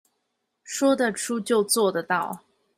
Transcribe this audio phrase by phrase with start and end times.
[0.63, 2.39] 說得出就做得到